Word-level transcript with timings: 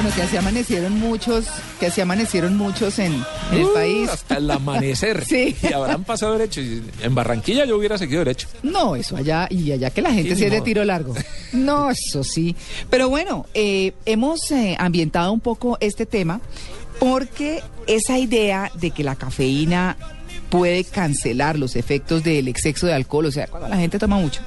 Bueno, 0.00 0.14
que 0.14 0.22
así 0.22 0.36
amanecieron 0.36 0.92
muchos, 1.00 1.46
que 1.80 1.86
así 1.86 2.00
amanecieron 2.00 2.56
muchos 2.56 3.00
en, 3.00 3.14
en 3.50 3.58
el 3.58 3.64
Uh, 3.64 3.74
país. 3.74 4.08
Hasta 4.08 4.36
el 4.36 4.48
amanecer. 4.48 5.24
Sí. 5.28 5.56
Y 5.60 5.72
habrán 5.72 6.04
pasado 6.04 6.38
derecho. 6.38 6.60
En 7.02 7.14
Barranquilla 7.16 7.64
yo 7.64 7.76
hubiera 7.76 7.98
seguido 7.98 8.20
derecho. 8.20 8.46
No, 8.62 8.94
eso 8.94 9.16
allá, 9.16 9.48
y 9.50 9.72
allá 9.72 9.90
que 9.90 10.00
la 10.00 10.12
gente 10.12 10.36
Sí, 10.36 10.44
ni 10.44 10.50
de 10.50 10.60
tiro 10.60 10.84
largo. 10.84 11.14
No, 11.52 11.90
eso 11.90 12.22
sí. 12.22 12.54
Pero 12.90 13.08
bueno, 13.08 13.46
eh, 13.54 13.92
hemos 14.04 14.48
eh, 14.52 14.76
ambientado 14.78 15.32
un 15.32 15.40
poco 15.40 15.78
este 15.80 16.06
tema 16.06 16.40
porque 17.00 17.60
esa 17.88 18.18
idea 18.18 18.70
de 18.74 18.92
que 18.92 19.02
la 19.02 19.16
cafeína 19.16 19.96
puede 20.50 20.84
cancelar 20.84 21.58
los 21.58 21.74
efectos 21.74 22.22
del 22.22 22.46
exceso 22.48 22.86
de 22.86 22.92
alcohol, 22.94 23.26
o 23.26 23.30
sea, 23.32 23.46
cuando 23.48 23.68
la 23.68 23.76
gente 23.78 23.98
toma 23.98 24.16
mucho, 24.16 24.40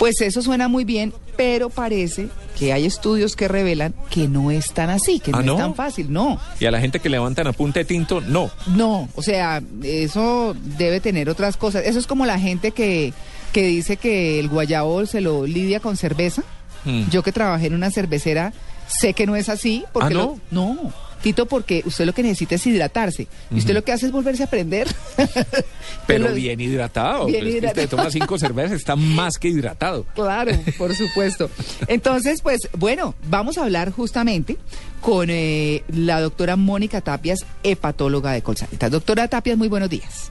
pues 0.00 0.20
eso 0.22 0.42
suena 0.42 0.66
muy 0.66 0.84
bien, 0.84 1.12
pero 1.36 1.70
parece 1.70 2.28
que 2.58 2.72
hay 2.72 2.86
estudios 2.86 3.36
que 3.36 3.46
revelan 3.48 3.94
que 4.10 4.26
no 4.28 4.50
es 4.50 4.72
tan 4.72 4.90
así, 4.90 5.20
que 5.20 5.30
no, 5.30 5.38
¿Ah, 5.38 5.42
no? 5.42 5.52
es 5.52 5.58
tan 5.58 5.74
fácil, 5.76 6.12
no. 6.12 6.40
Y 6.58 6.64
a 6.66 6.70
la 6.72 6.80
gente 6.80 6.98
que 6.98 7.08
levantan 7.08 7.46
a 7.46 7.52
punta 7.52 7.78
de 7.80 7.84
tinto, 7.84 8.20
no. 8.22 8.50
No, 8.66 9.08
o 9.14 9.22
sea, 9.22 9.62
eso 9.84 10.56
debe 10.78 11.00
tener 11.00 11.30
otras 11.30 11.56
cosas. 11.56 11.84
Eso 11.86 11.98
es 12.00 12.06
como 12.08 12.24
la 12.26 12.38
gente 12.40 12.72
que, 12.72 13.12
que 13.52 13.62
dice 13.66 13.96
que 13.98 14.40
el 14.40 14.48
guayabo 14.48 15.04
se 15.06 15.20
lo 15.20 15.46
lidia 15.46 15.78
con 15.80 15.96
cerveza. 15.96 16.42
Mm. 16.86 17.10
Yo 17.10 17.22
que 17.22 17.30
trabajé 17.32 17.66
en 17.66 17.74
una 17.74 17.90
cervecera, 17.90 18.52
sé 18.88 19.12
que 19.12 19.26
no 19.26 19.36
es 19.36 19.48
así. 19.50 19.84
Porque 19.92 20.08
¿Ah, 20.14 20.18
no? 20.18 20.38
lo- 20.50 20.74
no, 20.74 20.92
Tito, 21.22 21.46
porque 21.46 21.82
usted 21.84 22.06
lo 22.06 22.12
que 22.14 22.22
necesita 22.22 22.54
es 22.54 22.66
hidratarse. 22.66 23.26
Y 23.50 23.58
usted 23.58 23.74
lo 23.74 23.84
que 23.84 23.92
hace 23.92 24.06
es 24.06 24.12
volverse 24.12 24.42
a 24.42 24.46
aprender. 24.46 24.88
Pero 26.06 26.28
lo- 26.28 26.34
bien 26.34 26.60
hidratado. 26.60 27.26
Bien 27.26 27.40
Pues, 27.40 27.52
que 27.52 27.58
hidratado. 27.58 27.84
Usted 27.84 27.96
toma 27.96 28.10
cinco 28.10 28.38
cervezas, 28.38 28.72
está 28.78 28.96
más 28.96 29.36
que 29.38 29.48
hidratado. 29.48 30.04
Claro, 30.14 30.52
por 30.78 30.94
supuesto. 30.94 31.50
Entonces, 31.88 32.40
pues 32.42 32.60
bueno, 32.76 33.14
vamos 33.28 33.58
a 33.58 33.64
hablar 33.64 33.90
justamente 33.92 34.56
con 35.00 35.28
eh, 35.30 35.82
la 35.88 36.20
doctora 36.20 36.56
Mónica 36.56 37.00
Tapias, 37.00 37.40
hepatóloga 37.62 38.32
de 38.32 38.42
Colsanitas. 38.42 38.90
Doctora 38.90 39.28
Tapias, 39.28 39.56
muy 39.58 39.68
buenos 39.68 39.90
días. 39.90 40.30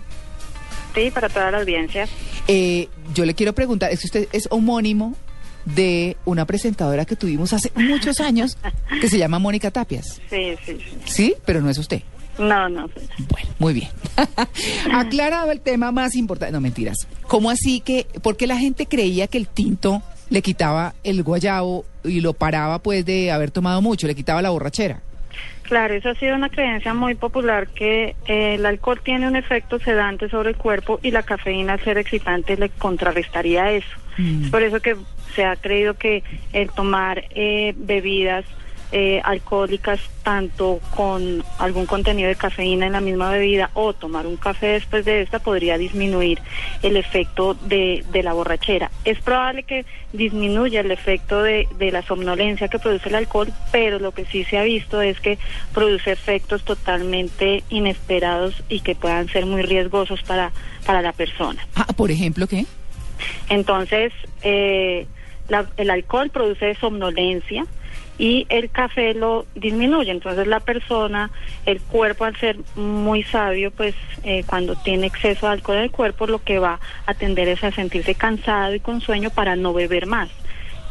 Sí, 0.95 1.11
para 1.11 1.29
toda 1.29 1.51
la 1.51 1.59
audiencia. 1.59 2.07
Eh, 2.47 2.87
yo 3.13 3.25
le 3.25 3.35
quiero 3.35 3.53
preguntar, 3.53 3.91
es 3.91 3.99
que 4.01 4.05
usted 4.07 4.27
es 4.31 4.47
homónimo 4.49 5.15
de 5.65 6.17
una 6.25 6.45
presentadora 6.45 7.05
que 7.05 7.15
tuvimos 7.15 7.53
hace 7.53 7.71
muchos 7.75 8.19
años 8.19 8.57
que 9.01 9.09
se 9.09 9.17
llama 9.17 9.39
Mónica 9.39 9.71
Tapias. 9.71 10.21
Sí, 10.29 10.55
sí, 10.65 10.77
sí. 10.77 10.97
¿Sí? 11.05 11.35
Pero 11.45 11.61
no 11.61 11.69
es 11.69 11.77
usted. 11.77 12.01
No, 12.37 12.69
no. 12.69 12.89
Bueno, 13.29 13.49
muy 13.59 13.73
bien. 13.73 13.89
Aclarado 14.93 15.51
el 15.51 15.59
tema 15.59 15.91
más 15.91 16.15
importante. 16.15 16.53
No, 16.53 16.61
mentiras. 16.61 16.97
¿Cómo 17.27 17.49
así 17.49 17.81
que, 17.81 18.07
por 18.21 18.37
qué 18.37 18.47
la 18.47 18.57
gente 18.57 18.85
creía 18.85 19.27
que 19.27 19.37
el 19.37 19.47
tinto 19.47 20.01
le 20.29 20.41
quitaba 20.41 20.95
el 21.03 21.21
guayabo 21.23 21.85
y 22.03 22.21
lo 22.21 22.33
paraba 22.33 22.79
pues 22.79 23.05
de 23.05 23.31
haber 23.31 23.51
tomado 23.51 23.81
mucho, 23.81 24.07
le 24.07 24.15
quitaba 24.15 24.41
la 24.41 24.51
borrachera? 24.51 25.01
Claro, 25.69 25.93
eso 25.93 26.09
ha 26.09 26.15
sido 26.15 26.35
una 26.35 26.49
creencia 26.49 26.95
muy 26.95 27.13
popular 27.13 27.67
que 27.67 28.15
eh, 28.25 28.55
el 28.55 28.65
alcohol 28.65 28.99
tiene 29.03 29.27
un 29.27 29.35
efecto 29.35 29.77
sedante 29.77 30.27
sobre 30.27 30.49
el 30.49 30.55
cuerpo 30.55 30.99
y 31.03 31.11
la 31.11 31.21
cafeína 31.21 31.73
al 31.73 31.79
ser 31.81 31.99
excitante 31.99 32.57
le 32.57 32.69
contrarrestaría 32.69 33.71
eso. 33.71 33.87
Mm. 34.17 34.45
Es 34.45 34.49
por 34.49 34.63
eso 34.63 34.79
que 34.79 34.97
se 35.35 35.45
ha 35.45 35.55
creído 35.57 35.93
que 35.93 36.23
el 36.53 36.71
tomar 36.71 37.23
eh, 37.29 37.75
bebidas 37.77 38.45
eh, 38.91 39.21
alcohólicas 39.23 39.99
tanto 40.23 40.79
con 40.95 41.43
algún 41.59 41.85
contenido 41.85 42.27
de 42.27 42.35
cafeína 42.35 42.87
en 42.87 42.93
la 42.93 43.01
misma 43.01 43.29
bebida 43.31 43.69
o 43.73 43.93
tomar 43.93 44.25
un 44.25 44.35
café 44.37 44.67
después 44.67 45.05
de 45.05 45.21
esta 45.21 45.39
podría 45.39 45.77
disminuir 45.77 46.39
el 46.81 46.97
efecto 46.97 47.53
de, 47.53 48.03
de 48.11 48.23
la 48.23 48.33
borrachera. 48.33 48.89
Es 49.05 49.19
probable 49.21 49.63
que 49.63 49.85
disminuya 50.13 50.81
el 50.81 50.91
efecto 50.91 51.43
de, 51.43 51.67
de 51.77 51.91
la 51.91 52.01
somnolencia 52.01 52.67
que 52.67 52.79
produce 52.79 53.09
el 53.09 53.15
alcohol, 53.15 53.51
pero 53.71 53.99
lo 53.99 54.11
que 54.11 54.25
sí 54.25 54.43
se 54.45 54.57
ha 54.57 54.63
visto 54.63 55.01
es 55.01 55.19
que 55.19 55.37
produce 55.73 56.11
efectos 56.11 56.63
totalmente 56.63 57.63
inesperados 57.69 58.55
y 58.69 58.79
que 58.81 58.95
puedan 58.95 59.27
ser 59.29 59.45
muy 59.45 59.61
riesgosos 59.61 60.21
para, 60.23 60.51
para 60.85 61.01
la 61.01 61.13
persona. 61.13 61.65
Ah, 61.75 61.85
por 61.95 62.09
ejemplo, 62.11 62.47
¿qué? 62.47 62.65
Entonces, 63.49 64.11
eh, 64.43 65.05
la- 65.47 65.69
el 65.77 65.89
alcohol 65.89 66.29
produce 66.29 66.75
somnolencia 66.75 67.65
y 68.19 68.45
el 68.49 68.69
café 68.69 69.13
lo 69.13 69.45
disminuye. 69.55 70.11
Entonces, 70.11 70.45
la 70.45 70.59
persona, 70.59 71.31
el 71.65 71.79
cuerpo, 71.81 72.25
al 72.25 72.35
ser 72.35 72.57
muy 72.75 73.23
sabio, 73.23 73.71
pues 73.71 73.95
eh, 74.23 74.43
cuando 74.45 74.75
tiene 74.75 75.07
exceso 75.07 75.47
de 75.47 75.53
alcohol 75.53 75.77
en 75.77 75.83
el 75.85 75.91
cuerpo, 75.91 76.27
lo 76.27 76.43
que 76.43 76.59
va 76.59 76.79
a 77.05 77.13
tender 77.13 77.47
es 77.47 77.63
a 77.63 77.71
sentirse 77.71 78.13
cansado 78.15 78.75
y 78.75 78.81
con 78.81 78.99
sueño 78.99 79.29
para 79.29 79.55
no 79.55 79.73
beber 79.73 80.05
más. 80.05 80.29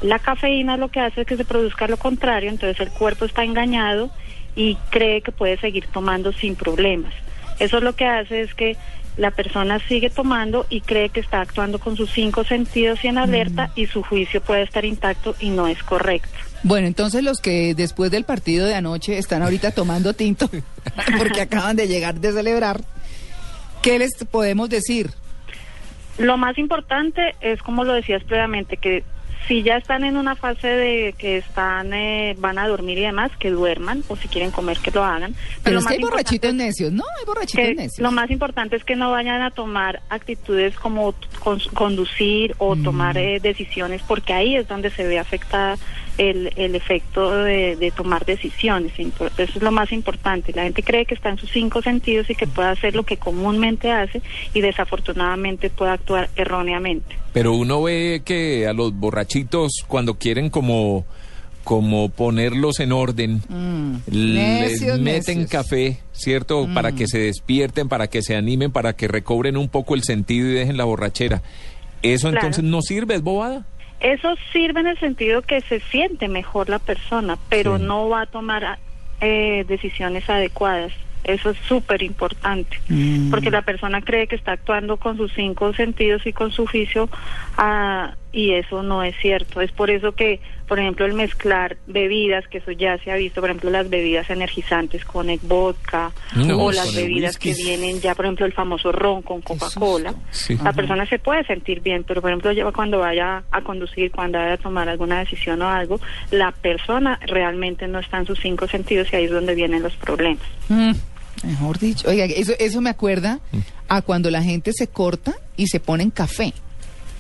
La 0.01 0.19
cafeína 0.19 0.79
lo 0.79 0.89
que 0.89 1.01
hace 1.01 1.21
es 1.21 1.27
que 1.27 1.37
se 1.37 1.45
produzca 1.45 1.87
lo 1.87 1.99
contrario, 1.99 2.49
entonces 2.49 2.81
el 2.81 2.93
cuerpo 2.93 3.27
está 3.27 3.45
engañado 3.45 4.11
y 4.57 4.77
cree 4.91 5.21
que 5.21 5.31
puede 5.31 5.59
seguir 5.59 5.87
tomando 5.89 6.33
sin 6.33 6.57
problemas. 6.57 7.13
Eso 7.59 7.81
lo 7.81 7.95
que 7.95 8.07
hace 8.07 8.41
es 8.41 8.55
que 8.55 8.77
la 9.19 9.33
persona 9.33 9.81
sigue 9.81 10.09
tomando 10.09 10.65
y 10.71 10.81
cree 10.81 11.11
que 11.11 11.21
está 11.21 11.41
actuando 11.41 11.79
con 11.79 11.97
sus 11.97 12.11
cinco 12.11 12.45
sentidos 12.45 13.05
y 13.05 13.09
en 13.09 13.19
alerta 13.19 13.71
y 13.75 13.87
su 13.87 14.03
juicio 14.03 14.41
puede 14.41 14.63
estar 14.63 14.85
intacto 14.85 15.35
y 15.41 15.51
no 15.51 15.67
es 15.67 15.83
correcto. 15.83 16.48
Bueno, 16.65 16.87
entonces 16.87 17.23
los 17.23 17.41
que 17.41 17.75
después 17.75 18.11
del 18.11 18.25
partido 18.25 18.67
de 18.67 18.75
anoche 18.75 19.17
están 19.19 19.43
ahorita 19.43 19.71
tomando 19.71 20.13
tinto 20.15 20.51
porque 21.19 21.41
acaban 21.43 21.77
de 21.77 21.87
llegar 21.89 22.17
de 22.17 22.33
celebrar, 22.33 22.81
¿qué 23.83 23.99
les 23.99 24.13
podemos 24.31 24.69
decir? 24.69 25.11
Lo 26.19 26.37
más 26.37 26.59
importante 26.59 27.37
es, 27.41 27.63
como 27.63 27.85
lo 27.85 27.93
decías 27.95 28.25
previamente, 28.25 28.77
que 28.77 29.05
si 29.47 29.63
ya 29.63 29.77
están 29.77 30.03
en 30.05 30.17
una 30.17 30.35
fase 30.35 30.67
de 30.67 31.15
que 31.17 31.39
están 31.39 31.95
eh, 31.95 32.35
van 32.39 32.59
a 32.59 32.67
dormir 32.67 32.99
y 32.99 33.03
demás, 33.03 33.31
que 33.39 33.51
duerman 33.51 34.03
o 34.09 34.17
si 34.17 34.27
quieren 34.29 34.51
comer 34.51 34.79
que 34.79 34.91
lo 34.91 35.05
hagan. 35.05 35.35
Pero 35.63 35.75
lo 35.75 35.81
es 35.81 35.87
que 35.87 35.95
hay 35.95 36.01
borrachitos 36.01 36.53
necios, 36.55 36.93
¿no? 36.93 37.05
Hay 37.19 37.25
borrachitos 37.25 37.65
necios. 37.77 37.99
lo 38.01 38.11
más 38.11 38.31
importante 38.33 38.75
es 38.77 38.85
que 38.85 38.97
no 38.97 39.11
vayan 39.13 39.41
a 39.43 39.53
tomar 39.53 40.03
actitudes 40.11 40.75
como 40.77 41.15
con- 41.39 41.61
conducir 41.73 42.57
o 42.59 42.75
Mm. 42.75 42.83
tomar 42.83 43.17
eh, 43.17 43.39
decisiones, 43.41 44.03
porque 44.07 44.33
ahí 44.35 44.57
es 44.57 44.67
donde 44.69 44.91
se 44.91 45.07
ve 45.07 45.19
afectada 45.21 45.77
el, 46.19 46.53
el 46.57 46.75
efecto 46.75 47.31
de, 47.45 47.77
de 47.77 47.91
tomar 47.93 48.25
decisiones. 48.27 48.93
Eso 48.99 49.31
es 49.39 49.63
lo 49.63 49.71
más 49.73 49.93
importante. 49.93 50.53
La 50.53 50.65
gente 50.65 50.83
cree 50.83 51.07
que 51.07 51.15
está 51.15 51.31
en 51.31 51.39
sus 51.39 51.51
cinco 51.51 51.81
sentidos 51.81 52.29
y 52.29 52.35
que 52.35 52.47
puede 52.47 52.69
hacer 52.69 52.95
lo 52.95 53.05
que 53.05 53.17
comúnmente 53.17 53.91
hace 53.93 54.21
y 54.53 54.61
desafortunadamente 54.61 55.71
puede 55.71 55.93
actuar 55.93 56.29
erróneamente. 56.37 57.17
Pero 57.33 57.55
uno 57.55 57.83
ve 57.83 58.23
que 58.25 58.67
a 58.67 58.73
los 58.73 58.93
borrachitos, 58.93 59.85
cuando 59.87 60.15
quieren 60.19 60.51
como, 60.51 61.07
como 61.65 62.09
ponerlos 62.09 62.81
en 62.81 62.93
orden, 62.93 63.43
Mm. 63.49 63.97
les 64.11 64.81
Necios, 64.81 64.99
meten 65.01 65.39
necios. 65.41 65.51
café, 65.51 65.99
¿cierto? 66.13 66.69
Para 66.75 66.93
que 66.93 67.07
se 67.07 67.19
despierten, 67.19 67.89
para 67.89 68.09
que 68.09 68.23
se 68.23 68.35
animen, 68.35 68.73
para 68.73 68.95
que 68.95 69.07
recobren 69.09 69.57
un 69.57 69.69
poco 69.69 69.95
el 69.95 70.03
sentido 70.03 70.49
y 70.49 70.53
dejen 70.55 70.77
la 70.77 70.85
borrachera. 70.85 71.43
¿Eso 72.03 72.29
Claro. 72.31 72.47
entonces 72.47 72.65
no 72.65 72.81
sirve? 72.83 73.15
¿Es 73.17 73.23
bobada? 73.23 73.67
Eso 74.01 74.37
sirve 74.53 74.81
en 74.81 74.87
el 74.89 74.99
sentido 74.99 75.43
que 75.43 75.61
se 75.63 75.81
siente 75.81 76.29
mejor 76.29 76.69
la 76.69 76.79
persona, 76.79 77.37
pero 77.49 77.79
Sí. 77.79 77.85
no 77.85 78.09
va 78.09 78.23
a 78.23 78.27
tomar 78.27 78.79
eh, 79.21 79.65
decisiones 79.67 80.29
adecuadas. 80.31 80.93
Eso 81.25 81.51
es 81.51 81.59
súper 81.67 82.03
importante, 82.05 82.79
Mm. 82.89 83.31
porque 83.31 83.51
la 83.51 83.63
persona 83.63 84.01
cree 84.01 84.29
que 84.29 84.37
está 84.37 84.53
actuando 84.53 84.97
con 84.97 85.17
sus 85.17 85.33
cinco 85.35 85.75
sentidos 85.75 86.25
y 86.27 86.33
con 86.33 86.53
su 86.53 86.67
juicio, 86.67 87.09
ah, 87.57 88.15
y 88.33 88.53
eso 88.53 88.83
no 88.83 89.03
es 89.03 89.15
cierto. 89.21 89.61
Es 89.61 89.73
por 89.73 89.91
eso 89.91 90.13
que, 90.13 90.41
por 90.67 90.79
ejemplo, 90.79 91.07
el 91.07 91.15
mezclar 91.15 91.77
bebidas, 91.87 92.47
que 92.49 92.59
eso 92.59 92.73
ya 92.73 92.99
se 92.99 93.11
ha 93.11 93.17
visto, 93.17 93.41
por 93.41 93.49
ejemplo, 93.51 93.71
las 93.71 93.89
bebidas 93.89 94.29
energizantes 94.31 95.05
con 95.05 95.31
el 95.31 95.39
vodka, 95.43 96.13
No, 96.37 96.59
o 96.65 96.73
las 96.73 96.95
bebidas 96.95 97.39
que 97.39 97.55
vienen 97.55 98.01
ya, 98.01 98.15
por 98.15 98.27
ejemplo, 98.27 98.45
el 98.45 98.53
famoso 98.53 98.93
ron 98.93 99.23
con 99.23 99.41
Coca-Cola. 99.41 100.15
Sí. 100.31 100.59
La 100.63 100.73
persona 100.73 101.07
se 101.07 101.19
puede 101.19 101.45
sentir 101.45 101.81
bien, 101.81 102.05
pero 102.05 102.21
por 102.21 102.31
ejemplo, 102.31 102.53
ya 102.53 102.71
cuando 102.73 102.99
vaya 102.99 103.43
a 103.51 103.61
conducir, 103.63 104.11
cuando 104.11 104.39
vaya 104.39 104.53
a 104.55 104.59
tomar 104.59 104.89
alguna 104.89 105.21
decisión 105.21 105.63
o 105.63 105.69
algo, 105.69 105.99
la 106.31 106.53
persona 106.53 107.19
realmente 107.27 107.89
no 107.89 107.99
está 107.99 108.19
en 108.19 108.27
sus 108.27 108.39
cinco 108.41 108.69
sentidos 108.69 109.09
y 109.13 109.17
ahí 109.17 109.25
es 109.25 109.31
donde 109.31 109.55
vienen 109.55 109.83
los 109.83 109.95
problemas. 109.97 110.43
Mm, 110.69 110.93
mejor 111.45 111.79
dicho. 111.79 112.09
Oiga, 112.09 112.27
eso, 112.27 112.53
eso 112.59 112.81
me 112.81 112.91
acuerda 112.91 113.41
Mm. 113.53 113.59
a 113.89 114.03
cuando 114.03 114.31
la 114.31 114.43
gente 114.43 114.73
se 114.75 114.87
corta 114.89 115.35
y 115.57 115.69
se 115.69 115.81
pone 115.81 116.03
en 116.03 116.11
café. 116.11 116.53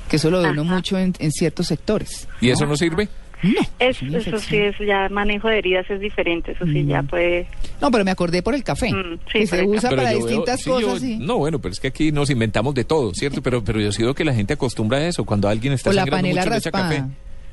Que 0.08 0.16
eso 0.16 0.30
lo 0.30 0.40
ve 0.42 0.50
uno 0.50 0.62
Ajá. 0.62 0.74
mucho 0.74 0.98
en, 0.98 1.14
en 1.18 1.30
ciertos 1.32 1.66
sectores. 1.68 2.28
¿Y 2.40 2.50
eso 2.50 2.66
no 2.66 2.76
sirve? 2.76 3.08
No, 3.40 3.60
Es, 3.78 4.02
eso 4.02 4.36
sí 4.40 4.56
es 4.56 4.74
ya 4.84 5.08
manejo 5.10 5.46
de 5.46 5.58
heridas 5.58 5.88
es 5.88 6.00
diferente, 6.00 6.50
eso 6.52 6.64
sí 6.66 6.84
ya 6.84 7.04
puede. 7.04 7.46
No, 7.80 7.88
pero 7.92 8.04
me 8.04 8.10
acordé 8.10 8.42
por 8.42 8.52
el 8.56 8.64
café, 8.64 8.92
Mm, 8.92 9.18
sí, 9.32 9.38
que 9.38 9.46
se 9.46 9.60
el 9.60 9.66
usa 9.66 9.90
para 9.90 10.10
veo- 10.10 10.18
distintas 10.26 10.60
sí, 10.60 10.70
yo- 10.70 10.80
cosas. 10.80 11.00
sí. 11.02 11.18
No, 11.20 11.38
bueno, 11.38 11.60
pero 11.60 11.72
es 11.72 11.78
que 11.78 11.86
aquí 11.86 12.10
nos 12.10 12.30
inventamos 12.30 12.74
de 12.74 12.82
todo, 12.82 13.14
¿cierto? 13.14 13.40
Pero, 13.40 13.62
pero 13.62 13.80
yo 13.80 13.92
sido 13.92 14.12
que 14.12 14.24
la 14.24 14.34
gente 14.34 14.54
acostumbra 14.54 14.98
a 14.98 15.06
eso. 15.06 15.24
Cuando 15.24 15.48
alguien 15.48 15.72
está 15.72 15.90
O 15.90 15.92
la 15.92 16.04
panela 16.06 16.40
mucho, 16.40 16.50
raspada. 16.52 16.88
café. 16.88 17.04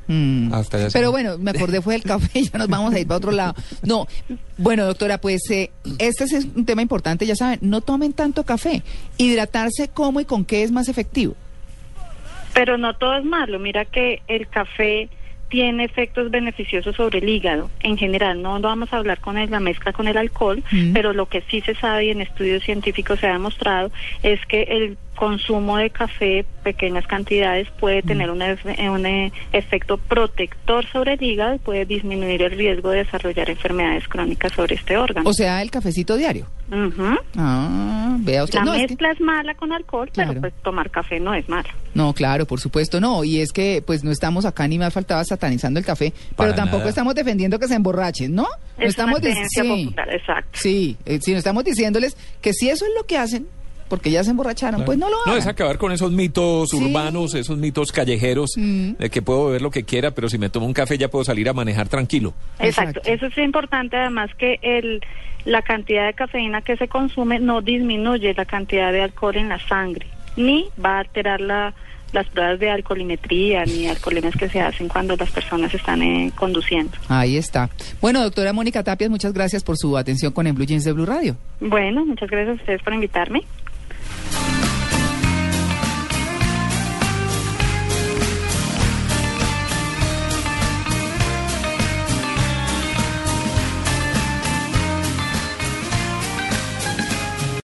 Mm. 0.08 0.54
Hasta 0.54 0.80
ya 0.80 0.90
se- 0.90 0.98
Pero 0.98 1.12
bueno, 1.12 1.38
me 1.38 1.52
acordé 1.52 1.82
fue 1.84 1.94
del 1.94 2.04
café, 2.04 2.42
ya 2.52 2.58
nos 2.58 2.68
vamos 2.68 2.92
a 2.94 3.00
ir 3.00 3.06
para 3.06 3.18
otro 3.18 3.32
lado. 3.32 3.54
No, 3.84 4.08
bueno, 4.58 4.86
doctora, 4.86 5.20
pues 5.20 5.42
eh, 5.52 5.70
este 6.00 6.24
es 6.24 6.46
un 6.56 6.66
tema 6.66 6.82
importante, 6.82 7.28
ya 7.28 7.36
saben, 7.36 7.60
no 7.62 7.82
tomen 7.82 8.14
tanto 8.14 8.44
café. 8.44 8.82
Hidratarse 9.20 9.90
cómo 9.94 10.20
y 10.20 10.26
con 10.26 10.46
qué 10.46 10.64
es 10.64 10.72
más 10.72 10.90
efectivo. 10.90 11.36
Pero 12.56 12.78
no 12.80 12.96
todo 12.96 13.16
es 13.18 13.24
malo. 13.26 13.60
Mira 13.60 13.86
que 13.86 14.22
el 14.28 14.48
café 14.48 15.10
tiene 15.50 15.84
efectos 15.84 16.32
beneficiosos 16.32 16.96
sobre 16.96 17.20
el 17.20 17.30
hígado 17.30 17.70
en 17.82 17.98
general. 17.98 18.42
No, 18.42 18.60
vamos 18.60 18.92
a 18.92 18.98
hablar 18.98 19.20
con 19.20 19.36
la 19.36 19.60
mezcla 19.60 19.94
con 19.94 20.08
el 20.08 20.18
alcohol, 20.18 20.64
Mm. 20.72 20.94
pero 20.94 21.14
lo 21.14 21.28
que 21.28 21.42
sí 21.50 21.62
se 21.62 21.76
sabe 21.76 22.06
y 22.06 22.10
en 22.10 22.22
estudios 22.22 22.64
científicos 22.64 23.20
se 23.20 23.28
ha 23.28 23.34
demostrado 23.34 23.92
es 24.24 24.44
que 24.48 24.64
el 24.64 24.98
consumo 25.16 25.78
de 25.78 25.90
café, 25.90 26.46
pequeñas 26.64 27.06
cantidades, 27.08 27.68
puede 27.80 28.02
Mm. 28.04 28.08
tener 28.08 28.30
un, 28.32 28.40
efe- 28.42 28.90
un 28.90 29.06
eh, 29.06 29.32
efecto 29.54 29.98
protector 29.98 30.86
sobre 30.92 31.14
el 31.14 31.24
hígado 31.24 31.56
y 31.56 31.60
puede 31.60 31.86
disminuir 31.86 32.42
el 32.42 32.52
riesgo 32.52 32.90
de 32.90 33.00
desarrollar 33.00 33.50
enfermedades 33.50 34.08
crónicas 34.08 34.52
sobre 34.54 34.76
este 34.76 34.98
órgano. 34.98 35.30
O 35.30 35.34
sea, 35.34 35.62
el 35.62 35.72
cafecito 35.72 36.16
diario. 36.18 36.48
Ah, 37.38 38.18
vea 38.20 38.44
usted. 38.44 38.60
La 38.60 38.66
no, 38.66 38.74
es 38.74 38.82
que- 38.82 38.88
mezcla 38.90 39.12
es 39.12 39.22
mala 39.22 39.54
con 39.56 39.72
alcohol, 39.72 40.10
Claro. 40.12 40.30
pero 40.30 40.42
pues 40.42 40.54
tomar 40.64 40.90
café 40.90 41.20
no 41.20 41.34
es 41.34 41.48
malo. 41.50 41.70
no, 41.94 42.14
claro, 42.14 42.46
por 42.46 42.60
supuesto 42.60 43.00
no. 43.00 43.24
Y 43.24 43.40
es 43.40 43.52
que 43.52 43.84
pues 43.86 44.04
no 44.04 44.12
estamos 44.12 44.46
acá 44.46 44.68
ni 44.68 44.78
más 44.78 44.94
faltaba 44.94 45.24
satanizando 45.24 45.80
el 45.80 45.86
café, 45.86 46.12
Para 46.36 46.50
pero 46.50 46.56
tampoco 46.56 46.78
nada. 46.80 46.90
estamos 46.90 47.16
defendiendo 47.16 47.60
que 47.60 47.68
se 47.68 47.76
emborrachen, 47.76 48.34
¿no? 48.36 48.44
no 48.44 48.84
Es 48.84 48.90
estamos 48.90 49.20
una 49.20 49.30
dic- 49.30 49.34
creencia 49.34 49.64
sí, 49.64 49.86
popular, 49.86 50.14
exacto. 50.14 50.50
Sí, 50.60 50.98
eh, 51.06 51.20
si 51.22 51.32
no 51.32 51.38
estamos 51.38 51.64
diciéndoles 51.64 52.18
que 52.42 52.54
si 52.54 52.70
eso 52.70 52.86
es 52.86 52.92
lo 52.98 53.06
que 53.06 53.18
hacen, 53.18 53.48
porque 53.88 54.12
ya 54.12 54.24
se 54.24 54.32
emborracharon, 54.32 54.84
pues 54.86 54.98
no 54.98 55.10
lo 55.10 55.16
hagan. 55.22 55.34
No, 55.34 55.38
es 55.38 55.48
acabar 55.48 55.78
con 55.78 55.92
esos 55.92 56.12
mitos 56.12 56.70
Sí. 56.72 56.78
urbanos, 56.78 57.34
esos 57.36 57.58
mitos 57.58 57.92
callejeros, 57.92 58.52
Mm. 58.58 58.94
de 59.00 59.10
que 59.10 59.22
puedo 59.22 59.46
beber 59.48 59.62
lo 59.62 59.72
que 59.72 59.84
quiera, 59.84 60.12
pero 60.12 60.30
si 60.30 60.38
me 60.38 60.50
tomo 60.50 60.66
un 60.66 60.74
café 60.74 60.98
ya 60.98 61.08
puedo 61.10 61.24
salir 61.26 61.48
a 61.50 61.54
manejar 61.54 61.88
tranquilo. 61.88 62.34
Exacto. 62.60 63.00
Exacto. 63.00 63.02
Eso 63.12 63.26
es 63.28 63.38
importante, 63.46 63.98
además 63.98 64.30
que 64.38 64.60
el, 64.62 65.02
la 65.46 65.62
cantidad 65.62 66.06
de 66.06 66.14
cafeína 66.14 66.62
que 66.62 66.78
se 66.78 66.88
consume 66.88 67.40
no 67.40 67.62
disminuye 67.62 68.34
la 68.34 68.46
cantidad 68.46 68.92
de 68.92 69.02
alcohol 69.02 69.36
en 69.38 69.50
la 69.50 69.60
sangre, 69.68 70.08
ni 70.36 70.66
va 70.84 70.98
a 70.98 71.00
alterar 71.02 71.40
la, 71.42 71.74
las 72.14 72.28
pruebas 72.28 72.60
de 72.60 72.70
alcoholimetría 72.70 73.66
ni 73.66 73.88
alcoholemias 73.88 74.36
que 74.36 74.48
se 74.50 74.62
hacen 74.62 74.88
cuando 74.88 75.16
las 75.18 75.30
personas 75.32 75.74
están 75.74 76.02
eh, 76.02 76.32
conduciendo. 76.36 76.94
Ahí 77.10 77.36
está. 77.38 77.70
Bueno, 78.02 78.22
doctora 78.24 78.54
Mónica 78.54 78.84
Tapias, 78.84 79.10
muchas 79.10 79.34
gracias 79.34 79.64
por 79.64 79.78
su 79.78 79.98
atención 79.98 80.32
con 80.32 80.48
el 80.48 80.54
Blue 80.54 80.66
Jeans 80.66 80.84
de 80.86 80.94
Blue 80.94 81.06
Radio. 81.06 81.36
Bueno, 81.60 82.06
muchas 82.06 82.30
gracias 82.30 82.58
a 82.58 82.62
ustedes 82.62 82.82
por 82.84 82.94
invitarme. 82.94 83.44